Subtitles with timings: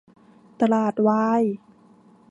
[0.61, 1.43] ตลาดวาย